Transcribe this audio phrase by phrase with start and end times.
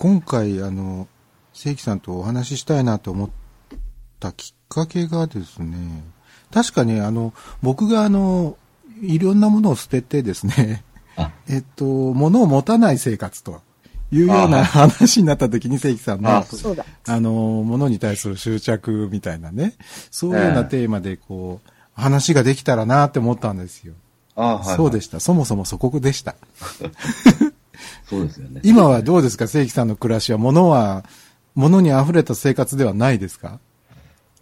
[0.00, 1.08] 今回、あの、
[1.52, 3.30] 正規さんとお話ししたいなと思っ
[4.20, 6.04] たきっかけがですね、
[6.52, 8.56] 確かにあの、僕があの、
[9.02, 10.84] いろんなものを捨ててですね、
[11.50, 13.60] えっと、物を持たない生活と
[14.12, 17.32] いうような話になった時に正規さんの、あの、
[17.66, 19.74] 物に対する執着みたいなね、
[20.12, 23.94] そういうようなテーマでこう、話ができたらなって思ったんですよ。
[24.36, 25.18] あはい、はい、そうでした。
[25.18, 26.36] そもそもそこでした。
[28.08, 28.60] そうですよね。
[28.64, 29.46] 今はどうですか？
[29.46, 31.04] 正規さんの暮らしは、物は、
[31.54, 33.60] 物に溢れた生活ではないですか？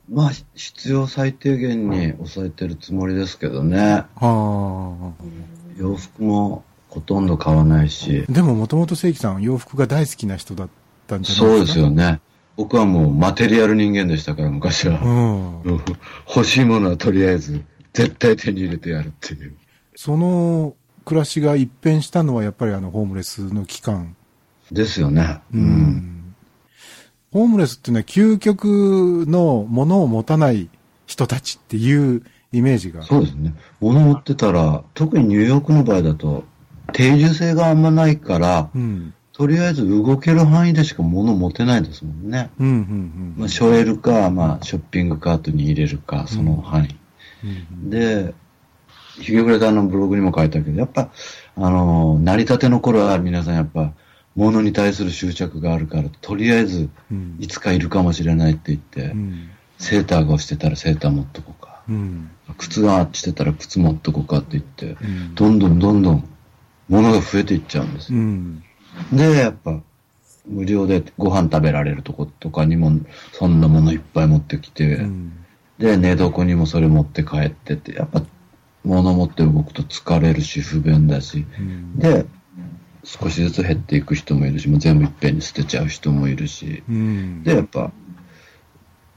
[0.09, 4.05] まあ、必要最低限に抑えてるつもりですけどね。
[4.15, 5.25] はあ。
[5.77, 8.25] 洋服もほとんど買わないし。
[8.29, 10.69] でももともと正規さん洋服が大好きな人だっ
[11.09, 11.65] たんじゃないですか？
[11.65, 12.21] そうですよね。
[12.57, 15.01] 僕はもうマテリアル人間でしたから昔は。
[15.03, 15.81] うん、
[16.29, 19.57] 欲しいものはとりあえず絶対手に入れてやるっていう。
[19.97, 20.75] その
[21.07, 24.17] 暮らしが一変したのはやっぱりあのホームレスの期間。
[24.73, 25.41] ですよね。
[25.55, 26.35] うん。
[27.33, 30.69] ホームレスっていうのは究極のものを持たない
[31.07, 33.05] 人たちっていうイメージが。
[33.05, 33.55] そうですね。
[33.81, 36.45] 物持ってたら、特にニューヨークの場合だと、
[36.93, 42.51] 定住性があんまないから、うん、とりあえず動ける範囲でしか物持てないですもんね。
[42.59, 46.97] うんうんうんまあ、ショエルか、まあ、ショッピングカートに入れるか、その範囲。
[47.45, 48.35] うんうんうん、で、
[49.21, 51.11] ヒゲグレさんのブログにも書いたけど、やっぱ、
[51.57, 53.93] あの、成り立ての頃は皆さんやっぱ、
[54.35, 56.91] 物に対する執着があるから、とりあえず、
[57.41, 61.81] いつかいるかもしれないって言って、うん、セーターがしてたらセーター持っとこうか。
[61.89, 66.29] うん、靴がしてたら靴持っとこうかって言って、うん、どんどんどんどん
[66.89, 68.19] 物が増えていっちゃうんですよ。
[69.13, 69.81] で、やっぱ、
[70.47, 72.93] 無料でご飯食べられるとことかにも、
[73.33, 75.07] そんなものいっぱい持ってきて、
[75.79, 78.23] で、寝床にもそれ持って帰ってって、やっぱ
[78.87, 82.25] 物持って動くと疲れるし不便だし、うん、で
[83.05, 87.91] 少しずつ減っていく人もいるしもう全部いっぺんに捨てちゃう人もいるし、うん、でやっぱ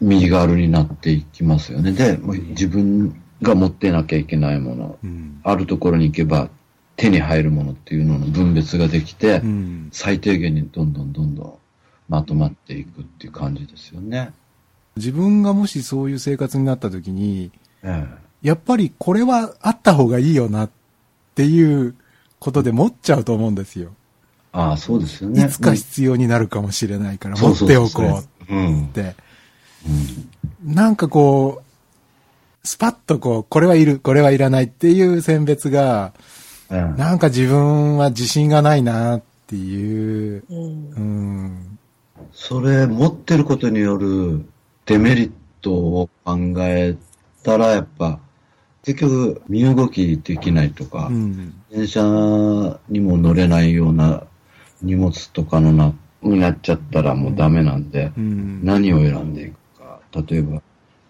[0.02, 1.92] 身軽になっていきますよね。
[1.92, 6.50] で自分が持ってなきゃいけないもの、うん、あるところに行けば
[6.96, 9.42] 手に入るものっていうのの分別ができて、
[9.92, 11.54] 最低限にどんどんどんどん
[12.10, 14.34] まとまっていくっていう感じですよね。
[14.98, 17.52] 自分がもしそういう生活になった時に、
[17.84, 20.70] ええやっぱりこれはあった方がいいよなっ
[21.36, 21.96] ていう
[22.40, 23.92] ことで持っちゃうと思うんですよ。
[24.52, 25.46] ああ、そうですよね。
[25.46, 29.16] いつか必要になるかもしれないから持っておこうって。
[30.64, 36.14] なんかこう、スパッとこう、これはいる、これはいらないっていう選別が、
[36.70, 41.80] うん、なんか自分は自信がないなっていう、うん、うん。
[42.34, 44.46] それ持ってることによる
[44.86, 46.96] デメリットを考え
[47.44, 48.20] たらやっぱ
[48.84, 52.02] 結局、身動きできないとか、うん、電車
[52.88, 54.24] にも乗れないような
[54.82, 60.00] 荷物とかのな、になっちゃったらもうダメなんで、うん、何を選んでいくか。
[60.28, 60.62] 例えば、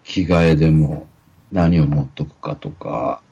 [0.04, 1.06] 着替えでも
[1.52, 3.22] 何を持っとくかとか、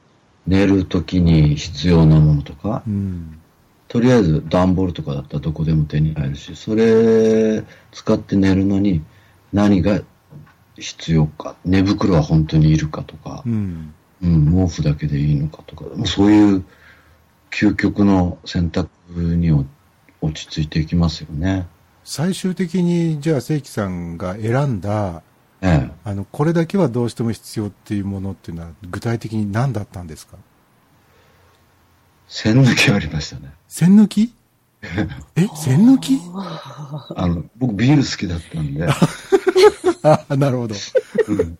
[0.47, 3.39] 寝るときに必要なものとか、うん、
[3.87, 9.03] とりあえず段ボールとかだったらどこでも手に入るし、それ使って寝るのに
[9.51, 10.01] 何が
[10.77, 16.63] 必要か、寝袋は本当にいるかとか、うんうん、毛布だけでいいのかとか、そういう
[17.51, 19.51] 究極の選択に
[20.21, 21.67] 落ち着いていきますよね。
[22.03, 25.21] 最終的に、じゃあ、正規さんが選んだ、
[25.61, 30.37] ええ、あの、これだけはどうしても必要っていうものっていうのは、具体的に何だったんですか？
[32.27, 33.51] 線抜きありましたね。
[33.67, 34.33] 線抜き？
[35.35, 36.17] え、線抜き？
[37.15, 38.87] あの、僕ビール好きだったんで。
[40.03, 40.75] あ、なるほど。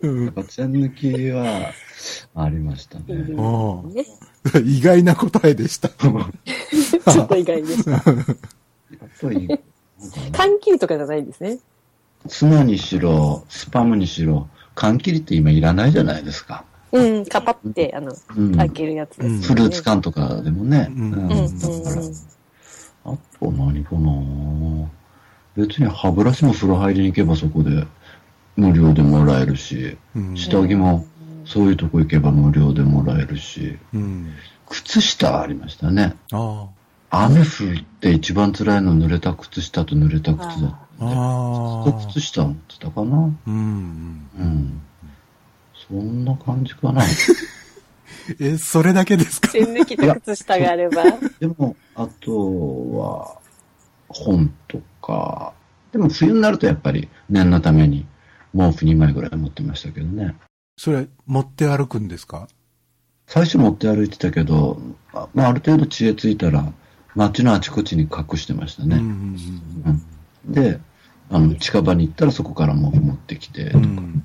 [0.02, 0.26] うん。
[0.26, 1.72] やっぱ線抜きは、
[2.36, 3.06] ありましたね。
[4.64, 5.90] 意外な答えでした。
[6.00, 8.02] ちょっと意外でした。
[10.32, 11.60] 缶切りとかじゃないんですね。
[12.28, 16.66] ツナにしろ、スパムにしろ、缶切りって今いらないじゃないですか。
[16.92, 18.14] うん、カパって、あの、
[18.58, 20.88] 開けるやつです、ね、フルーツ缶とかでもね。
[20.90, 21.14] うん。
[21.14, 21.74] うん、だか
[23.06, 24.90] ら、あと何かな
[25.56, 27.86] 別に歯ブラシも風呂入りに行けばそこで
[28.60, 29.98] 無料でもらえるし、
[30.36, 31.06] 下着も
[31.46, 34.34] そういうとこ行けば無料でもらえるし、うん、
[34.68, 36.16] 靴下ありましたね。
[36.32, 36.68] あ
[37.12, 43.18] 雨降って一番辛いの濡れた靴下と濡れた靴だった靴下持ってたかな。
[43.48, 44.82] うん、うん。
[45.88, 47.02] そんな感じかな。
[48.40, 49.50] え、それだけですか？
[49.50, 51.04] 線抜きと靴下があれば。
[51.40, 53.38] でも、あとは、
[54.08, 55.54] 本とか、
[55.92, 58.06] でも冬になるとやっぱり念のために
[58.54, 60.36] 毛布2枚ぐらい持ってましたけどね。
[60.78, 62.48] それ、持って歩くんですか？
[63.28, 64.80] 最初持って歩いてたけど、
[65.34, 66.72] まあ、ある程度知恵ついたら、
[67.16, 68.96] 街のあちこちに隠してましたね。
[68.96, 69.36] うん
[70.46, 70.80] で、
[71.30, 74.24] あの、近場に行ったらそこからも持ってきて、うん、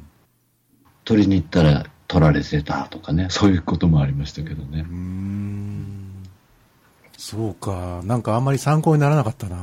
[1.04, 4.86] 取りに行ったら取られてたとかね、そういうこともありましたけどね。
[4.88, 6.22] うん
[7.18, 8.00] そうか。
[8.04, 9.56] なんかあんまり参考にならなかったな。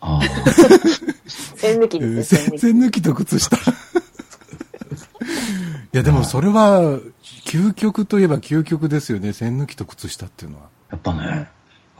[0.00, 0.20] ああ。
[1.62, 3.56] 線抜きです抜きと靴下。
[3.56, 3.60] い
[5.92, 6.98] や、でもそれは、
[7.44, 9.32] 究極といえば究極ですよね。
[9.32, 10.64] 線抜きと靴下っていうのは。
[10.90, 11.48] やっぱね、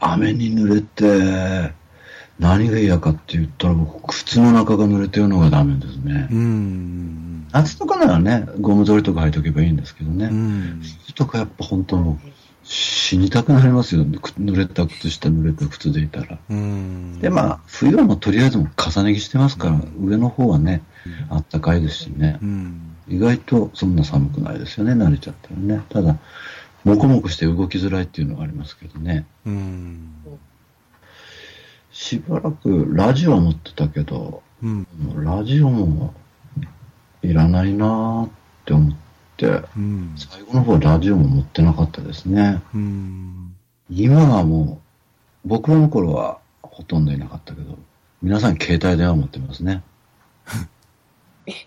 [0.01, 1.73] 雨に濡れて、
[2.39, 6.27] 何が嫌かって言ったら僕、靴の中が濡れてるのがダメですね。
[6.29, 7.47] うん。
[7.53, 10.25] 夏とかならね、ゴム通りとか履いとけばいいんですけどね。
[10.25, 10.81] うん。
[11.05, 12.29] 冬とかやっぱ本当もう、
[12.63, 16.39] 死にたくなりますよ、ね、濡れた靴下、濡れた靴でいたら。
[17.19, 20.81] で、まあ、冬はもうとりあえずも重ね着してますから、上の方はね、
[21.29, 22.39] あったかいですしね。
[23.07, 25.81] 意外とそんな寒くないですよね、慣れちゃったらね。
[25.89, 26.17] ただ、
[26.83, 29.25] もこもこして動きづらいっていうのがありますけどね。
[31.91, 34.87] しばらくラジオ持ってたけど、うん、
[35.23, 36.13] ラジオも
[37.21, 38.29] いらないなっ
[38.65, 39.02] て思って、、
[39.41, 42.61] うん、最後の方ラジオも持ってなかったですね。
[42.73, 43.55] うん、
[43.89, 44.81] 今はも
[45.45, 47.77] う、僕らの頃はほとんどいなかったけど、
[48.21, 49.83] 皆さん携帯電話持ってますね。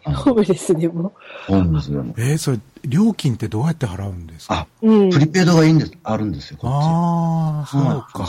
[0.05, 1.13] ホームレスでも。
[1.47, 2.15] ホームレスでも。
[2.17, 4.61] えー、それ、料金ってどうやって払うんですか？
[4.61, 6.75] あ、うん、プリペイドがいいんです、あるんですよ、こっち。
[6.75, 7.83] ああ、そう
[8.13, 8.29] か。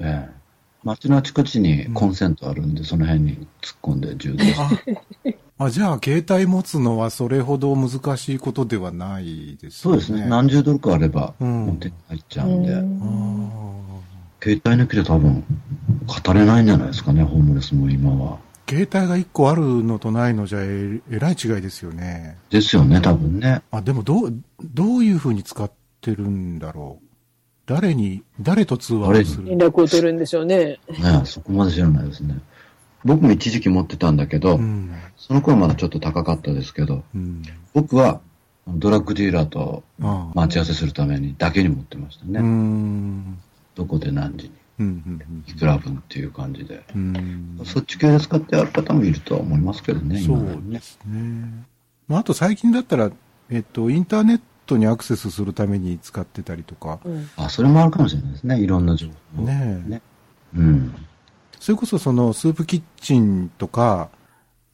[0.00, 0.44] ええ
[0.84, 4.78] 街のあちこちにコンセントあるんで、うん、その辺に突っ込んで充電し
[5.24, 5.38] て。
[5.56, 9.70] あ、じゃあ、携帯持つのはそれほど難しいことではないですね。
[9.70, 10.26] そうですね。
[10.26, 12.72] 何十ドルかあれば、持って入っちゃうんで。
[12.72, 13.50] うん、
[14.42, 15.44] 携帯抜きで多分、
[16.06, 18.38] 語れないんじゃないですかね、ホームレスも今は。
[18.68, 22.36] 携帯が1個あるのとないのじゃえ、えらい違いですよね。
[22.50, 23.62] ですよね、多分ね。
[23.70, 25.70] あ、でもどう、どういうふうに使っ
[26.00, 27.06] てるんだろう。
[27.66, 29.46] 誰に、誰と通話をする？
[29.46, 30.78] 連絡を取るんでしょうね。
[30.88, 32.38] ねそこまで知らないですね。
[33.04, 37.42] 僕も一時期持ってたんだけど、うん、その頃まだちょっと高かったですけど、うん、
[37.72, 38.20] 僕は
[38.66, 39.82] ドラッグディーラーと
[40.34, 42.40] 待ち合わせするためにだけに持ってましたね。
[43.74, 46.82] どこで何時に、いくら分っていう感じで。
[47.64, 51.66] そっち系で使ってある方もいるとは思いますけどね、そうですね。
[52.08, 53.10] まあ、あと最近だったら、
[53.50, 57.00] えっと、インターネットにアクセスするために使ってたりとか。
[57.04, 59.42] うん、あ、それもあるかもしれないですね、いろんな情報。
[59.42, 60.02] ねね。
[60.56, 60.94] うん。
[61.64, 64.10] それこそそのスープキッチンとか、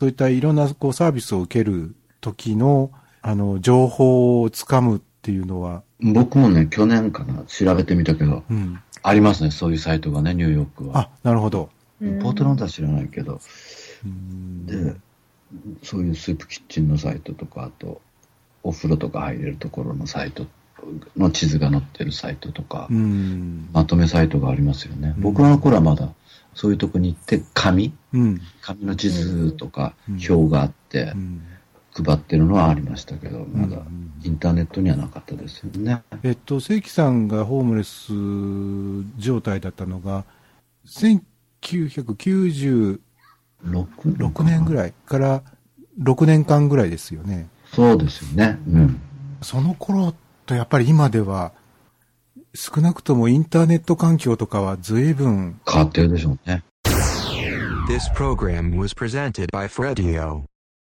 [0.01, 2.91] そういったいろんなこうサービスを受ける時の、
[3.23, 5.85] あの、情報をつかむっていうのは。
[6.01, 10.99] 僕もね、去年かな、調べてみたけど、うん、ありますね、そういうサイトがね、ニューヨークは。
[10.99, 11.71] あ、なるほど。
[12.01, 13.41] ポートランドは知らないけど、
[14.65, 14.97] で、
[15.85, 18.01] そういうスープキッチンのサイトとか、あと、
[18.65, 20.45] お風呂とか入れるところのサイト
[21.17, 25.15] の地図が載ってるサイトとか、まとめサイトがありますよね。
[25.19, 26.09] 僕の頃はまだ
[26.55, 31.15] そういうとこに行って紙、うん、紙の地図とか表があって、
[31.93, 33.83] 配ってるのはありましたけど、まだ
[34.25, 36.03] インターネットにはなかったですよね。
[36.23, 38.13] えっと、正規さんがホームレス
[39.19, 40.25] 状態だったのが、
[40.87, 42.99] 1996
[44.43, 45.43] 年ぐらいから
[46.01, 47.49] 6年間ぐらいですよね。
[47.75, 48.59] そうですよね。
[48.69, 49.01] うん。
[49.43, 50.15] その頃
[50.47, 51.53] とやっぱり今では
[52.55, 56.65] 少なくともインターネット環境とかは随分変わってるでしょうね。
[57.89, 60.45] This program was presented by Fredio.